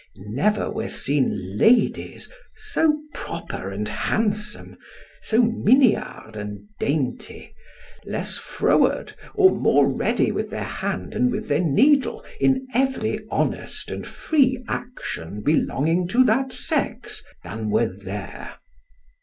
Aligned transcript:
Never 0.15 0.71
were 0.71 0.87
seen 0.87 1.59
ladies 1.59 2.27
so 2.55 2.97
proper 3.13 3.69
and 3.69 3.87
handsome, 3.87 4.77
so 5.21 5.43
miniard 5.43 6.35
and 6.35 6.61
dainty, 6.79 7.53
less 8.03 8.35
froward, 8.35 9.13
or 9.35 9.51
more 9.51 9.87
ready 9.87 10.31
with 10.31 10.49
their 10.49 10.63
hand 10.63 11.13
and 11.13 11.31
with 11.31 11.47
their 11.49 11.63
needle 11.63 12.25
in 12.39 12.65
every 12.73 13.19
honest 13.29 13.91
and 13.91 14.07
free 14.07 14.63
action 14.67 15.43
belonging 15.43 16.07
to 16.07 16.23
that 16.23 16.51
sex, 16.51 17.21
than 17.43 17.69
were 17.69 17.93
there. 18.03 18.55